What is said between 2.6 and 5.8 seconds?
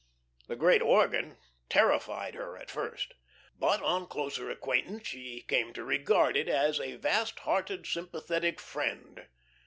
first. But on closer acquaintance she came